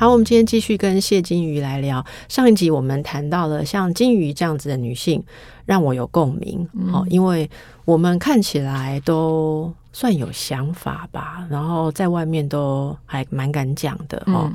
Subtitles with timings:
[0.00, 2.02] 好，我们今天继续跟谢金鱼来聊。
[2.26, 5.22] 上一集我们谈到了像金鱼这样子的女性，
[5.66, 6.66] 让我有共鸣。
[6.90, 7.50] 好、嗯，因为
[7.84, 14.50] 我们看起来都算有想法吧，然后在外面都还蛮敢讲的哦。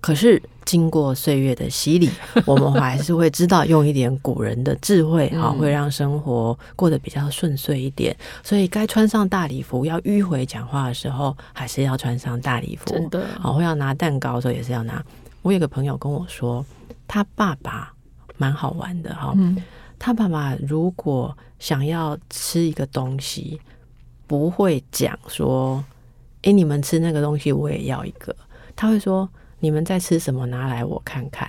[0.00, 2.10] 可是经过岁月的洗礼，
[2.46, 8.16] 我们还是会知道用一点古人的智慧，哈，会让生活过得比较顺遂一点。
[8.42, 12.90] 所以该穿上大礼服，要迂回讲话的时候，还是要穿上大礼服。
[12.90, 15.04] 真的，好，会要拿蛋糕的时候也是要拿。
[15.42, 16.64] 我有个朋友跟我说，
[17.06, 17.92] 他爸爸
[18.38, 19.36] 蛮好玩的哈，
[19.98, 23.60] 他爸爸如果想要吃一个东西，
[24.26, 25.84] 不会讲说，
[26.42, 28.34] 哎，你们吃那个东西，我也要一个。
[28.74, 29.28] 他会说。
[29.64, 30.44] 你们在吃什么？
[30.46, 31.48] 拿来我看看。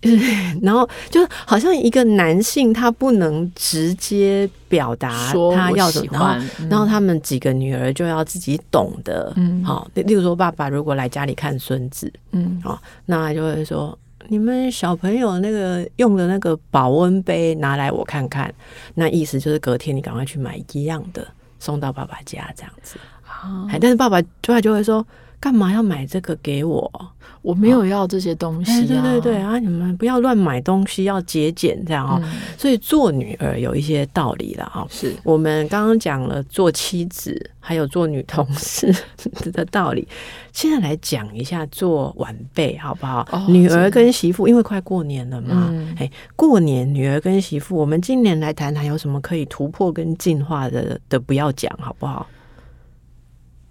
[0.62, 9.30] 然后就好像一个男性，他不能直接表达他要什么，然后，然后他们几个女儿就要自己懂得。
[9.36, 13.96] 嗯，好，例如说，爸爸如果来家里看孙子，嗯，好，那就会说，
[14.28, 18.50] 你们小朋友那个用的那个保温杯拿来我看看。
[18.94, 22.96] 那意思就是隔天你赶快去买一样的送到爸爸家这样子。
[23.22, 25.06] 啊，但是爸爸出来就会说。
[25.40, 26.92] 干嘛要买这个给我？
[27.40, 28.84] 我没有要这些东西、啊。
[28.86, 29.58] 对对对啊！
[29.58, 32.30] 你们不要乱买东西，要节俭这样啊、嗯。
[32.58, 34.86] 所以做女儿有一些道理了啊。
[34.90, 38.94] 是我们刚刚讲了做妻子，还有做女同事
[39.52, 40.06] 的道理。
[40.52, 43.26] 现在来讲一下做晚辈好不好？
[43.32, 45.72] 哦、女儿跟媳妇，因为快过年了嘛。
[45.96, 52.26] 哎、嗯，过年女儿跟媳妇，我们今年来谈谈有什么可以突破跟进化的的，不要讲好不好？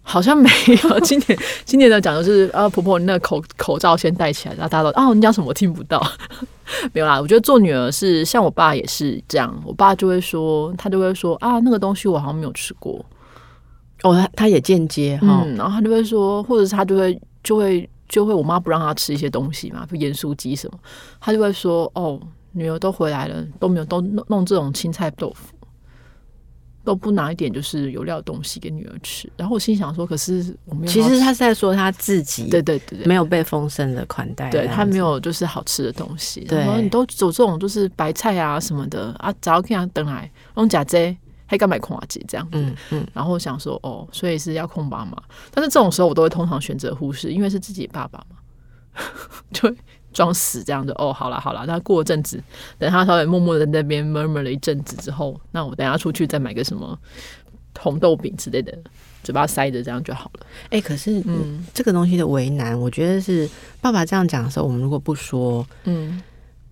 [0.09, 0.49] 好像没
[0.83, 6.01] 有，今年 今年的讲的是啊，婆婆你那口口罩先戴起来，然后大家都哦，你讲什么我听不到，
[6.93, 7.21] 没有啦。
[7.21, 13.05] 我觉得做女儿是像我爸也是这样，我爸就会说，他就会说啊，那个东西我好像没有吃过。
[14.01, 20.79] 哦，他他也间接哈、嗯，然后他就会说，或者是他就会就会就会，我妈不让他吃一些东西嘛，就盐酥鸡什么，
[21.21, 22.19] 他就会说哦，
[22.53, 25.53] 女儿都回来了，都没有都弄弄这种青菜豆腐。
[26.83, 30.91] 都不拿一点就是有料的东西给女儿吃，然后我心想说，可是我没有。
[30.91, 36.41] 其实他是在说他自己，对对对，没有被丰盛的款待，对他没有就是好吃的东西。
[36.41, 43.07] 对，你都走这种就是白菜啊什么的啊，早要看他等来用假贼，还敢买空瓦机这样子，嗯嗯。
[43.13, 48.37] 然后我想说哦，所以是要空爸妈，但是这种时候我都会通常选择忽视，因为是自己爸爸嘛，
[49.51, 49.73] 就。
[50.11, 52.41] 装死这样子哦，好了好了，那过了阵子，
[52.77, 56.97] 等他稍微默默的在那边 murmur 了一阵子之后，那我等下出去再买个什么
[57.79, 58.77] 红豆饼之类的，
[59.23, 60.45] 嘴巴塞着这样就好了。
[60.65, 63.49] 哎、欸，可是嗯，这个东西的为难，我觉得是
[63.81, 66.21] 爸爸这样讲的时候，我们如果不说，嗯，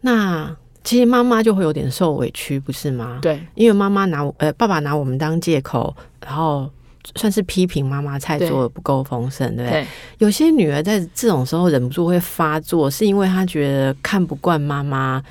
[0.01, 3.19] 那其实妈妈就会有点受委屈，不是吗？
[3.21, 6.69] 对，因为妈妈拿呃爸爸拿我们当借口，然后。
[7.15, 9.87] 算是批评妈妈菜做的不够丰盛，对不对？
[10.17, 15.23] 有些女儿在这种时候忍不住会发作，是因为她觉得看不惯妈妈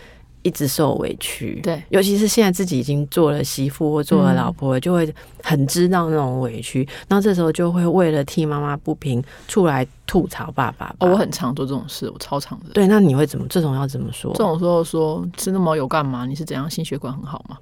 [0.42, 1.60] 一直受委屈。
[1.62, 6.88] 对，尤其是现在自己已经做了媳妇或做了老婆，就会很知道那种委屈。
[7.08, 10.94] 然后这时候就会为了替妈妈不平出来吐槽爸爸。
[11.00, 12.70] 哦，我很常做这种事，我超常的。
[12.72, 13.44] 对，那你会怎么？
[13.48, 14.32] 这种要怎么说？
[14.32, 16.24] 这种时候说吃那么油干嘛？
[16.24, 17.58] 你是怎样心血管很好吗？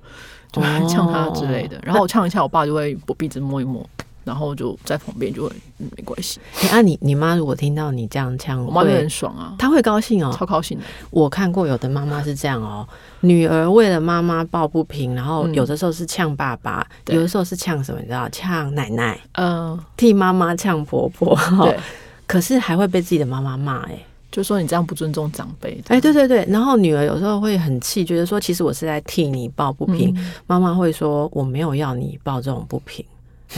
[0.53, 1.81] 就呛他之类的。
[1.83, 3.85] 然后我呛一下，我爸就会我鼻子摸一摸。
[4.25, 6.41] 然后就在旁边就会、嗯、没关系。
[6.63, 10.85] 哎、欸，啊你你妈如果听到你这样呛，我妈会很爽啊，她会高兴哦，超高兴的。
[11.11, 12.87] 我看过有的妈妈是这样哦，
[13.21, 18.29] 女儿为了妈妈抱不平，然后有的时候是呛爸爸，嗯、有的时候是呛什么，你知道？
[18.31, 21.39] 呛奶奶，嗯，替妈妈呛婆婆。
[21.65, 21.79] 对，
[22.27, 23.99] 可是还会被自己的妈妈骂，哎，
[24.31, 25.83] 就说你这样不尊重长辈。
[25.89, 26.45] 哎，对对对。
[26.49, 30.13] 然后女儿有时候会很气，觉得说其实我是在替你抱不平。
[30.17, 33.05] 嗯、妈妈会说我没有要你抱这种不平。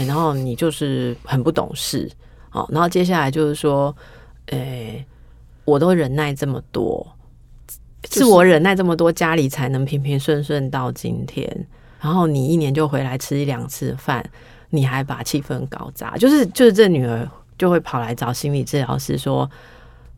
[0.05, 2.11] 然后你就是很不懂事，
[2.51, 3.97] 好，然后接下来就是说，
[4.47, 5.03] 诶，
[5.65, 7.07] 我都忍耐这么多，
[8.11, 11.67] 是我忍耐这么多，家里才能平平顺顺到今天。
[11.99, 14.23] 然后你一年就回来吃一两次饭，
[14.69, 17.27] 你还把气氛搞砸，就是就是这女儿
[17.57, 19.51] 就会跑来找心理治疗师说，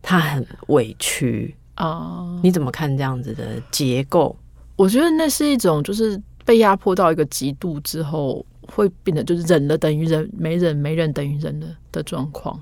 [0.02, 2.26] 她很委屈啊。
[2.42, 4.36] 你怎么看这样子的结构？
[4.74, 8.44] 我觉得那是一种就是被压迫到一个极度之后。
[8.72, 12.58] 会变得就是忍了等于忍，没忍没忍等于忍的的状况。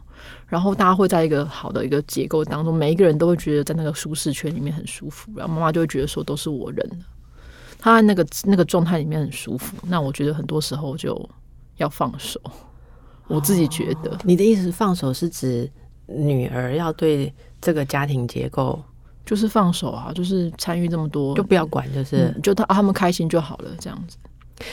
[0.46, 5.30] 然后大家会在一个好的一个结构当中，每一个人都会觉得在那个舒适圈里面很舒服。
[5.36, 6.96] 然后妈妈就会觉得说都是我忍的，
[7.78, 9.76] 她那个那个状态里面很舒服。
[9.88, 11.28] 那我觉得很多时候就
[11.76, 12.40] 要放手。
[13.28, 15.68] 我自己觉得，你的意思放手是指
[16.06, 18.80] 女儿要对这个家庭结构
[19.24, 24.16] 就是放手啊，就是参与这么多就不要管，就是、嗯、就他他们开心就好了，这样子。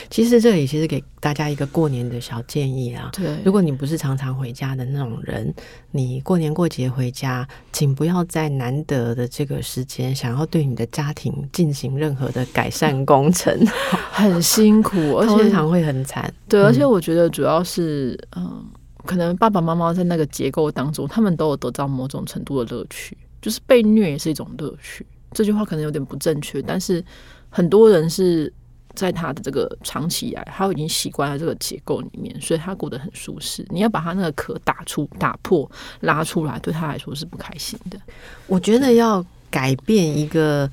[0.10, 3.10] 其实这里其实给大家一个过年的小建议啊。
[3.14, 5.54] 对，如果你不是常常回家的那种人，
[5.92, 13.54] 你过年过节回家，请不要在难得的这个时间想要对你的家庭进行任何的改善工程，
[14.12, 16.34] 很辛苦， 而且通常会很惨。
[16.48, 18.66] 对，而且我觉得主要是，嗯，
[19.06, 25.06] 可能爸爸妈妈在那个结构当中，他们都有得到某种程度的乐趣，就是被虐也是一种乐趣。
[25.34, 27.04] 这句话可能有点不正确，但是
[27.50, 28.52] 很多人是。
[28.96, 33.66] 在他的这个长期以来，他已经习惯了这个结构里面，所以他过得很舒适。
[33.70, 35.70] 你要把他那个壳打出、打破、
[36.02, 37.98] 拉出来，对他来说是不开心的。
[38.46, 40.70] 我觉得要改变一个，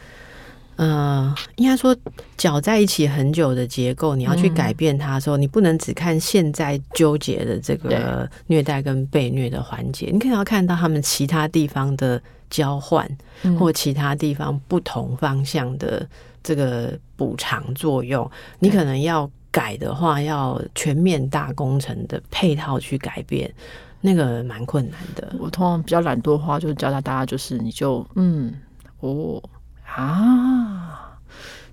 [0.76, 1.96] 呃，应该说
[2.36, 13.10] 搅在一起很久的结构，你要去改变它的时候，嗯、你不能只看现在纠结的这个虐待跟被虐的环节，你可能要看到他们其他地方的交换，
[13.58, 16.06] 或其他地方不同方向的。
[16.42, 18.28] 这个补偿作用，
[18.58, 23.52] 你可能要改的话，要全面大工程的配套去改变，
[24.00, 25.34] 那个蛮困难的。
[25.38, 28.54] 我通常比较懒惰的话，就是教大家，就是你就嗯
[29.00, 29.42] 哦
[29.84, 31.18] 啊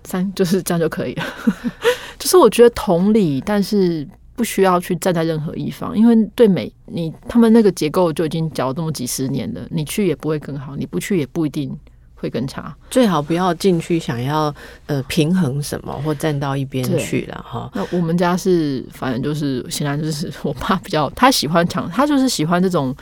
[0.03, 1.23] 三，就是这样就可以了。
[2.17, 11.77] 就是我觉得同理，但是不需要去站在任何一方，因为对美你他们那个结构就已经教这么几十年了，你去也不会更好，你不去也不一定。
[12.19, 14.53] 会更差，最好不要进去想要
[14.87, 17.69] 呃平衡什么或站到一边去了哈。
[17.73, 22.95] 那我们家是反正就是显然就是我爸比较他喜欢抢，他就是喜欢这种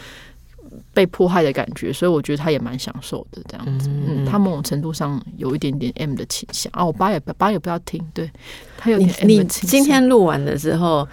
[0.94, 3.88] 被迫害的感觉，所以我觉得他也蛮享受的这样子。
[3.88, 6.86] 嗯，嗯，他某种程度上有一点点 M 的倾向啊。
[6.86, 8.30] 我爸也爸也不要听，对
[8.78, 9.64] 他有点 M 的倾向。
[9.64, 11.08] 你今天录完的时候，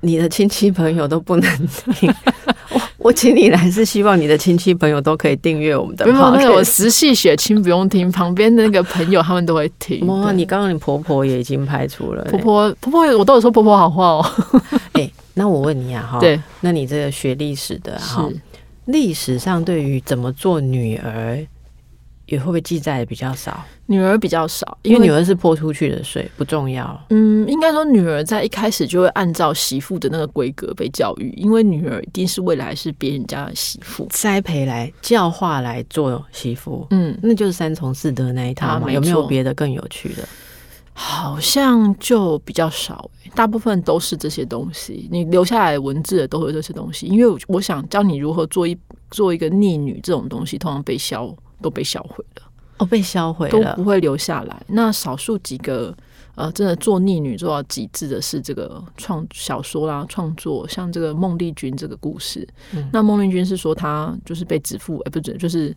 [0.00, 2.14] 你的亲戚朋友都不能听。
[2.70, 6.04] 我 请你来是希望你的亲戚朋友都可以订阅我们的。
[6.04, 10.06] 没有，那个我直系血亲不用听，旁边的那个朋友他们都会听。
[10.06, 12.22] 哇，你刚刚你婆婆也已经排除了。
[12.24, 14.26] 婆婆婆婆，我都有说婆婆好话哦。
[14.92, 18.28] 哎，那我问你啊，哈，对，那你这个学历史的哈，
[18.84, 21.44] 历史上对于怎么做女儿？
[22.32, 23.62] 也会不会记载的比较少？
[23.84, 26.98] 女儿比较少，因为女儿是泼出去的水，不重要。
[27.10, 36.86] 嗯，应该说女儿在一开始就会按照媳妇的那个规格被教育，因为女儿一定是未来是别人家的媳妇，栽培来教化来做媳妇。
[36.88, 38.86] 嗯，那就是三从四德那一套嘛。
[38.88, 40.26] 啊，有没有别的更有趣的？
[40.94, 45.06] 好像就比较少，大部分都是这些东西。
[45.10, 48.74] 你留下来文字的都是这些东西，因为我想教你如何做一
[49.10, 51.34] 做一个逆女这种东西，通常被消。
[51.62, 52.42] 都被销毁了
[52.78, 54.62] 哦，被销毁了，都不会留下来。
[54.66, 55.96] 那少数几个
[56.34, 62.46] 呃，真的做逆女做到极致的是这个创小说啦，创作像这个孟丽君这个故事。
[62.72, 65.74] 嗯、那孟丽君是说，她就是被指腹，哎、欸，不准，就是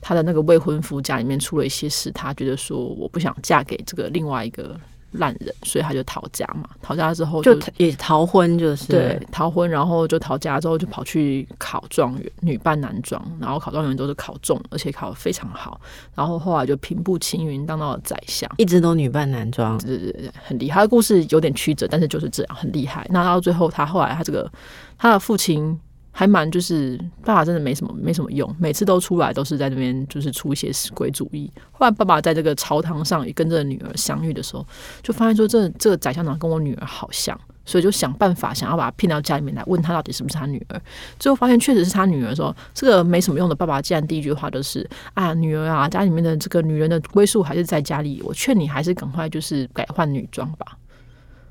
[0.00, 4.78] 她的那个未婚夫家里面出了一些事，她觉得说我不想嫁给这个另外一个。
[5.14, 6.68] 烂人，所以他就逃家嘛。
[6.80, 15.80] 逃家之后就，就也逃婚，就是对逃婚，然后就逃家之后就跑去考状元，女扮男装，然后考状元都是考中，而且考得非常好。
[16.14, 20.74] 然后后来就平步青云，当到了宰相，一直都女扮男装，对对对，很厉害。
[20.74, 23.06] 他的故事有点曲折，但是就是这样，很厉害。
[23.10, 24.50] 那到最后，他后来他这个
[24.98, 25.78] 他的父亲。
[26.16, 31.50] 还蛮就是爸爸真的没什么没什么用，每次都出来都是在那边就是出一些死鬼主意。
[31.72, 34.64] 后来爸爸在这个朝堂上也跟这个女儿相遇的时候，
[35.02, 40.80] 就发现说这这个宰相长跟我女儿好像，所以就想办法想要把她骗到家里面来，问她到底是不是他女儿。
[41.18, 50.78] 最后发现确实是他女儿，说这个没什么用的爸爸，竟然第一句话就是啊女儿啊，家里面的这个女人的归宿还是在家里，我劝你还是赶快就是改换女装吧。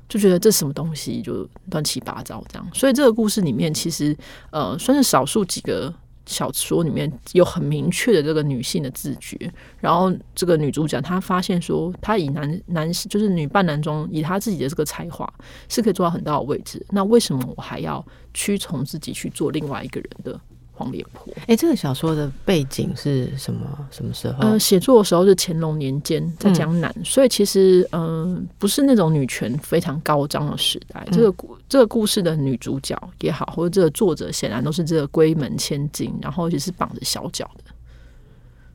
[0.08, 4.16] 就觉得这什么东西就乱七八糟这样，所以这个故事里面其实
[4.50, 5.92] 呃算是少数几个
[6.26, 9.36] 小说里面有很明确的这个女性的自觉，
[9.78, 15.30] 然后这个女主角她发现说她以男男就是女扮男装，以她自己的这个才华
[15.68, 20.40] 是可以做到很大的位置，那为什么我还要屈从自己去做另外一个人的？
[20.76, 23.60] 黄脸婆，哎、欸，这个小说的背景是什么？
[23.92, 24.40] 什么时候？
[24.40, 31.04] 呃，写作的时候是乾隆年间，在江南，嗯、所以其实嗯、呃，不是那种女权非常高涨的时代。
[31.06, 37.72] 嗯、这个故这个故事的女主角也好，或者这个作者显然都是这个闺门千金，然后也是绑着小脚的。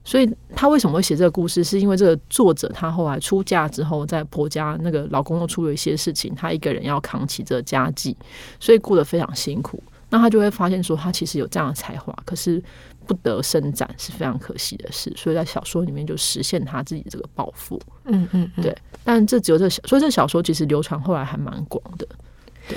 [0.05, 1.63] 所以她为什么会写这个故事？
[1.63, 8.15] 是因为这个作者她后来出嫁之后，在婆家那个老公又出了一些事情，她一个人要扛起这个家计，
[8.57, 9.83] 所以过得非常辛苦。
[10.09, 12.61] 那他就会发现说，他其实有这样的才华，可是
[13.05, 15.13] 不得伸展是非常可惜的事。
[15.15, 17.79] 所以在小说里面就实现他自己这个抱负。
[18.05, 18.75] 嗯嗯，嗯，对。
[19.03, 22.07] 但这只有这小，所以这小说其实流传后来还蛮广的。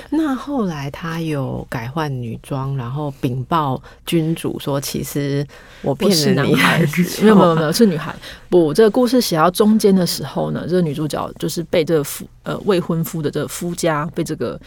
[0.09, 5.45] 那后来他有改换女装，然后禀报君主说：“其实
[5.81, 8.15] 我骗了男，孩子，没有没有没有是女孩。”
[8.49, 14.59] 不，这个故事写到中间的时候呢，这个女主角就是被这个夫呃未婚夫的这个夫家被这个。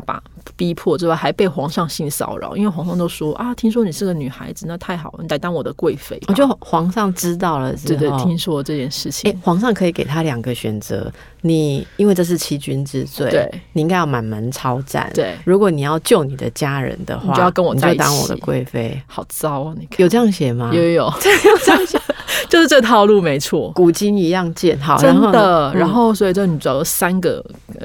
[0.00, 0.22] 爸爸
[0.56, 6.20] 逼迫之外，还被皇上性骚扰，因为皇上都说啊，听说你是个女孩子，那太好了，你来当我的贵妃。
[6.28, 9.30] 我就皇上知道了，对对，听说这件事情。
[9.30, 11.10] 欸，皇上可以给他两个选择，
[11.42, 15.10] 你因为这是欺君之罪，对，你应该要满门抄斩。
[15.14, 19.00] 对，如果你要救你的家人的话，你就要跟我在一起，当我的贵妃。
[19.06, 19.74] 好糟啊！
[19.78, 20.70] 你看有这样写吗？
[20.74, 22.00] 有有有， 这样写。
[22.48, 25.72] 就是这套路没错，古今一样见，好，真的。
[25.74, 27.44] 然后，所以这女主角三个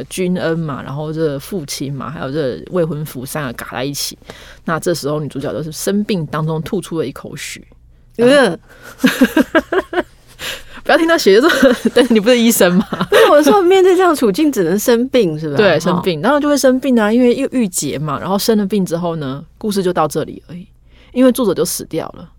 [0.09, 4.17] 君恩嘛，然后这父亲嘛，还有这未婚夫三个嘎在一起。
[4.65, 7.61] 那这时候女主角就是生病当中吐出了一口血。
[8.17, 8.57] 呃，
[10.83, 12.85] 不要听到血就说，但是你不是医生吗？
[13.31, 15.57] 我说面对这样处境只能生病，是不是？
[15.57, 18.19] 对，生病，然后就会生病啊，因为又郁结嘛。
[18.19, 20.67] 然后生了病之后呢，故事就到这里而已，
[21.13, 22.29] 因为作者就死掉了。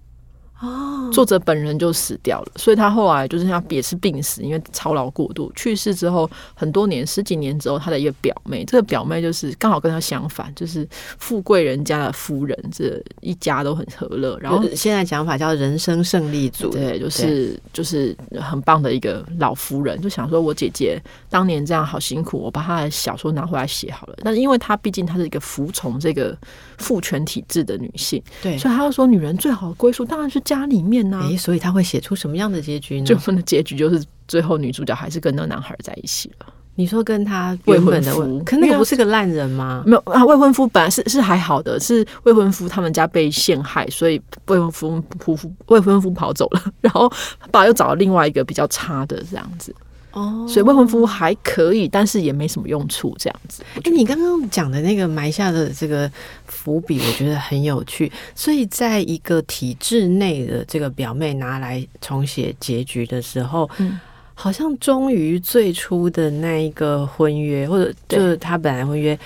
[0.61, 10.87] 哦，作者本人就死掉了，所以他后来就是他也是病死，因为操劳过度去世之后，很多年十几年之后，他的一个表妹，这个表妹就是刚好跟他相反，就是
[11.19, 14.39] 富贵人家的夫人，这一家都很和乐。
[14.39, 24.17] 然后现在讲法叫人生胜利组，对，就是就是很棒的一个老夫人，就想说我姐姐当年这样好辛苦，我把她的小说拿回来写好了。
[24.23, 26.37] 但是因为她毕竟她是一个服从这个
[26.77, 30.39] 父权体制的女性，对，所以她就说女人最好的归宿当然是。
[30.51, 31.23] 家里面呢、啊？
[31.25, 33.07] 哎、欸，所以他会写出什么样的结局呢？
[33.07, 36.47] 最后的结局就是最后女主角还是跟那个男孩在一起了。
[36.77, 39.83] 你说跟他未婚夫，可那个不是个烂人吗？
[39.87, 47.11] 没有啊，未婚夫本来是是还好的，是未婚夫他们家被陷害，所以未婚夫夫夫未婚夫跑走了， 然后
[47.51, 49.75] 爸又找了另外一个比较差的这样子。
[50.13, 53.63] 哦，所以未婚夫还可以，但是也没什么用处，这样子。
[53.77, 56.11] 哎、欸，你刚刚讲的那个埋下的这个
[56.47, 58.11] 伏笔，我觉得很有趣。
[58.35, 64.01] 所以，在一个体制内的这个表妹拿来重写结局的时候，嗯，
[64.35, 69.19] 好像终于最初的那一个婚约，或者就是他本来婚约。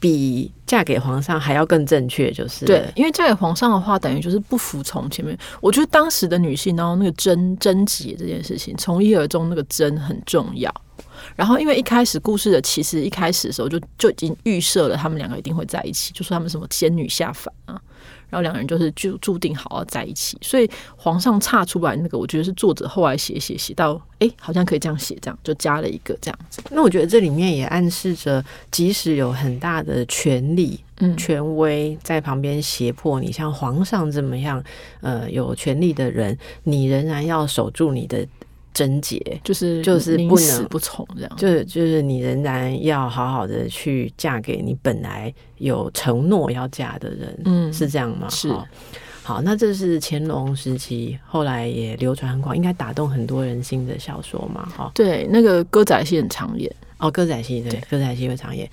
[0.00, 5.38] 比嫁给皇上还要更正确，就是对，因为嫁给皇上的话，等于就是不服从前面。
[5.60, 10.74] 我觉得当时的女性，然后那个贞贞洁这件事情，从一而终，那个贞很重要。
[11.36, 17.80] 然后，因为一开始故事的其实一开始的时候就就已经预设了他们两个一定会在一起，就说他们什么仙女下凡啊。
[18.30, 26.62] 然后两个人就是就注定好要在一起，所以皇上差出来那个，我觉得是作者后来写写写到，哎，好像可以这样写，这样就加了一个这样子。
[26.70, 34.62] 那我觉得这里面也暗示着，即使有很大的权力、嗯、权威在旁边胁迫你，像皇上这么样，
[35.00, 38.26] 呃，有权力的人，你仍然要守住你的。
[38.72, 48.28] 贞洁就是就是不能不从这样，就是就是你仍然要好好的去嫁给你本来有承诺要嫁的人，嗯，是这样吗？
[48.30, 48.48] 是。
[49.22, 54.66] 好，那这是乾隆时期，后来也流传很广，应该打动很多人心的小说嘛？
[54.74, 58.68] 哈，对，那个歌仔戏很常演哦，歌仔戏对，对，歌仔戏会常演。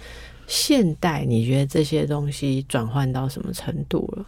[0.48, 4.26] 现代你觉得这些东西转换到什么程度了？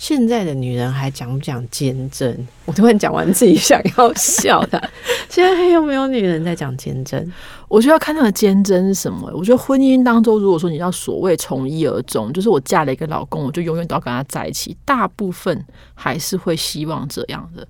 [0.00, 2.34] 现在的女人还讲不讲坚贞？
[2.64, 4.90] 我突然讲完自己想要笑的。
[5.28, 7.30] 现在还有没有女人在讲坚贞？
[7.68, 9.30] 我觉得要看那个坚贞是什么。
[9.34, 14.74] 我觉得婚姻当中，如果说你要所谓从一而终，就是我嫁了一个老公，我就永远都要跟他在一起。
[14.86, 15.62] 大部分
[15.94, 17.68] 还是会希望这样的。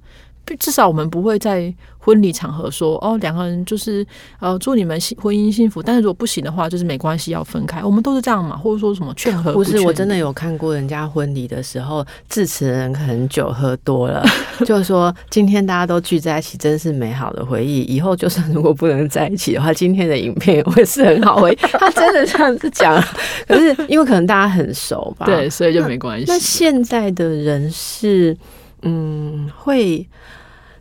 [0.56, 4.06] 至少我们不会在婚礼场合说哦，两个人就是
[4.38, 5.82] 呃祝你们幸婚姻幸福。
[5.82, 7.84] 但是如果不行的话，就是没关系，要分开。
[7.84, 9.58] 我们都是这样嘛，或者说什么劝和不？
[9.58, 14.24] 不是，我真的有看过人家婚礼的时候，致辞人可能酒喝多了，
[14.64, 17.82] 就是说今天大家都聚在一起，真是美好的回忆。
[17.82, 21.56] 以后就算如果不能在一起的话，今天的影片也会是很好回忆。
[21.72, 23.02] 他真的这样子讲，
[23.46, 26.24] 可是因为可能大家很熟吧，对，所以就没关系。
[26.26, 28.36] 那现在的人是
[28.82, 30.06] 嗯会。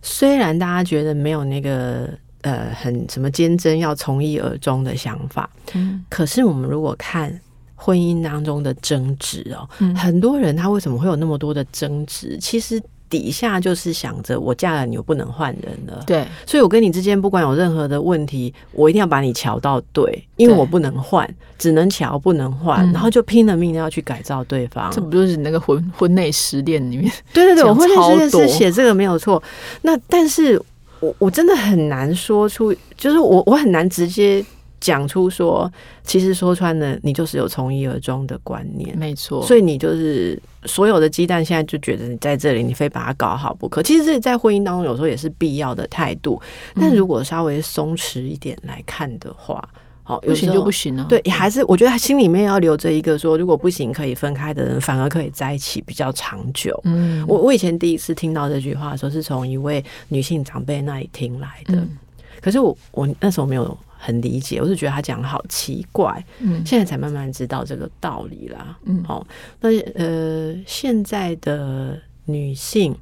[0.01, 7.37] 虽然大家觉得没有那个呃很什么坚贞要从一而终的想法，嗯，可是我们如果看
[7.75, 12.37] 婚姻当中的争执哦，嗯，很多人他为什么会有那么多的争执？
[12.39, 16.03] 其实底下就是想着我嫁了你，我不能换人了。
[16.05, 24.91] 对，所以我跟你之间不管有任何的问题，我一定要把你瞧到对，因为我不能换，只能瞧不能换，然后就拼了命的要去改造对方。
[24.91, 27.11] 这不就是那个婚婚内失恋里面？
[27.33, 29.41] 对对对， 我婚内失恋是写这个没有错。
[29.81, 30.61] 那但是
[30.99, 34.45] 我我真的很难说出，就是我我很难直接。
[34.79, 35.71] 讲出说，
[36.03, 39.45] 其实说穿了，你就是有从一而终的观念，没错。
[39.45, 43.83] 所以你就是所有的鸡蛋，现在就觉得你在这里，你非把它搞好不可。
[43.83, 46.41] 其实这在婚姻当中有时候也是必要的态度，
[46.75, 49.67] 但如果稍微松弛一点来看的话，
[50.03, 51.05] 好、嗯，不行就不行了。
[51.09, 56.79] 对，还是我觉得他心里面要留着一个说，如果不行可以分开的人，反而可以在一起比较长久。
[56.85, 61.75] 嗯，我我以前第一次听到这句话的时候，是从一位女性长辈那里听来的。
[61.75, 61.97] 嗯、
[62.41, 63.77] 可是我我那时候没有。
[64.01, 69.27] 很理解，我是觉得他讲的好奇怪，嗯，现在才慢慢知道这个道理啦，嗯，好，
[69.59, 72.95] 那呃，现在的女性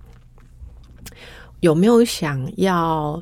[1.59, 3.21] 有没有想要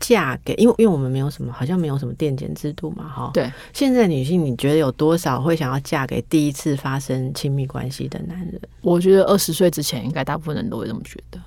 [0.00, 0.54] 嫁给？
[0.54, 3.52] 因为因为我们没有什么，好像没有什么电检制度嘛，哈，对。
[3.74, 8.58] 现在女性，你觉得有多少会想要嫁给第一次发生亲密关系的男人？
[8.80, 11.38] 我觉得二十岁之前，应该大部分人都会这么觉得。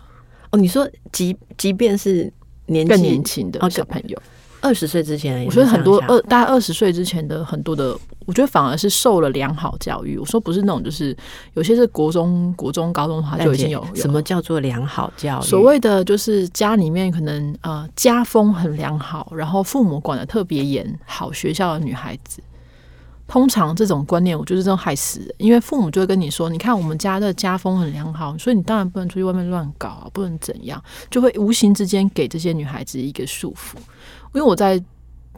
[0.52, 2.32] 哦，你说，即即便是
[2.68, 4.22] 年更年轻的小朋友。
[4.66, 7.96] 二十岁之前，我觉得很多二大概二十岁之前的很多的，
[8.26, 10.18] 我觉得反而是受了良好教育。
[10.18, 11.16] 我说不是那种，就是
[11.54, 13.86] 有些是国中、国中、高中的话就已经有。
[13.94, 15.44] 什么叫做良好教育？
[15.44, 22.42] 所谓的就是家里面可能呃家风很良好，然后父母管的特别严，好学校的女孩子，
[23.28, 33.78] 通常这种观念我觉得真的害死人，因为父母就会跟你说：“你看我们家的家风很良好，所以你当然不能出去外面乱搞啊，不能怎样。”就会无形之间给这些女孩子一个束缚。
[34.36, 34.82] 因为我在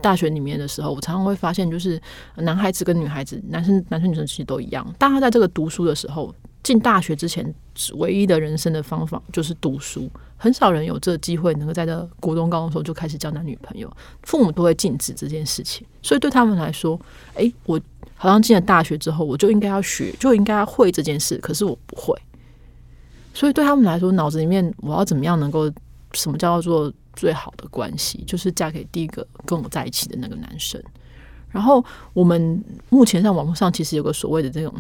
[0.02, 2.02] 大学里面的时候，我常常会发现，就是
[2.36, 4.86] 男孩子跟女孩子，男生、男生、女生其实都一样。
[4.98, 7.54] 大家在这个读书的时候，进大学之前，
[7.96, 10.10] 唯一的人生的方法就是读书。
[10.36, 13.92] 很少人有这个机会能够在这国中、高中时候就开始交男女朋友，
[14.24, 15.86] 父母都会禁止这件事情。
[16.02, 17.00] 所以对他们来说，
[17.36, 17.80] 诶，我
[18.16, 21.38] 好像进了大学之后，我就应该要学，就应该要会这件事。
[21.38, 22.16] 可是我不会，
[23.34, 25.72] 所以对他们来说，脑子里面我要怎么样能够
[26.14, 26.92] 什么叫做？
[27.18, 30.82] 最好的关系就是嫁给第一个跟我在一起的那个男生。
[31.50, 31.84] 然后
[32.14, 34.74] 我们目前在网络上其实有个所谓的这种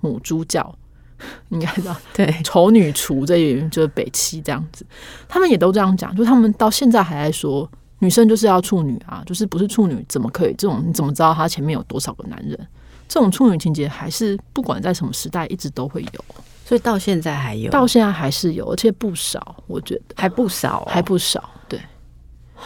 [0.00, 0.74] 母猪教，
[1.50, 4.84] 应该知道，对，丑女厨这一就是北七这样子，
[5.28, 7.70] 他们也都这样讲，就他们到现在还在说
[8.00, 10.54] 女生就是要处女啊，就是不是处女怎么可以？
[10.58, 12.58] 这种你怎么知道她前面有多少个男人？
[13.06, 16.24] 这种处女情节还是不管在什么时代一直都会有，
[16.64, 21.50] 所以到现在还有，到现在还是有，而且不少，我觉得还不少哦，还不少。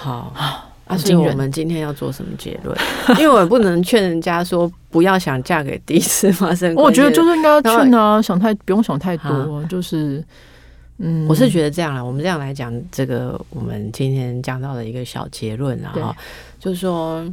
[0.00, 0.32] 好
[0.86, 2.78] 啊，所以我们今天要做什么结论？
[3.18, 6.72] 因为我也不能劝人家说不要想嫁给第一次发生。
[6.76, 10.24] 我觉得就是应该要劝啊，想太不用想太多，就是
[10.98, 12.02] 嗯，我是觉得这样啦。
[12.02, 16.16] 我们这样来讲，这个我们今天讲到的一个小结论啊，哈，
[16.60, 17.24] 就是说，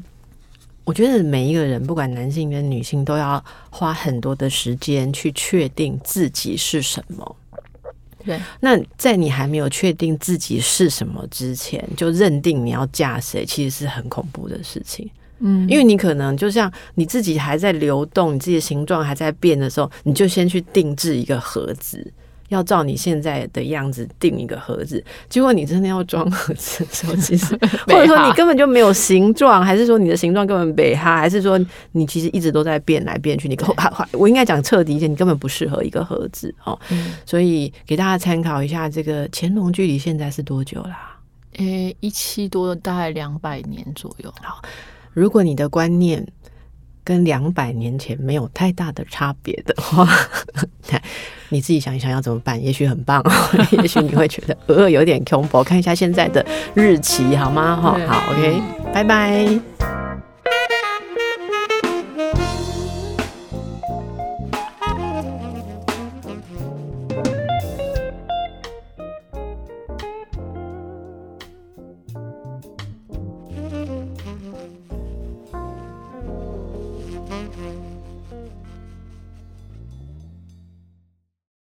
[0.84, 7.36] 我觉得每一个人，不管男性跟女性，都要花很多的时间去确定自己是什么。
[8.26, 15.10] 对，那在你还没有确定自己是什么之前，就认定你要嫁谁，其实是很恐怖的事情。
[15.40, 22.12] 嗯，因为你可能就像你自己还在流动，你自己的形状还在变的时候，你就先去定制一个盒子。
[22.50, 31.60] 要照你现在的样子定一个盒子，结果你真的要装盒子的时候，其实 或者说你根本就没有形状，还是说你的形状根本没哈，还是说
[31.94, 33.48] 你其实一直都在变来变去？
[33.48, 33.58] 你
[34.12, 36.78] 我应该讲彻底一点，你根本不适合一个盒子哦。
[37.26, 41.18] 所以给大家参考一下，这个乾隆距离现在是多久啦？
[41.58, 44.34] 诶，一七多，大概两百年左右。
[44.42, 44.62] 好，
[45.14, 46.26] 如果你的观念
[47.06, 50.06] 跟两百年前没有太大的差别的话。
[51.50, 52.62] 你自己想一想要怎么办？
[52.62, 53.24] 也许很棒，
[53.82, 55.64] 也许你会觉得呃有点恐怖。
[55.64, 57.76] 看一下现在的日期好吗？
[57.80, 59.95] 哈，好，OK，拜拜。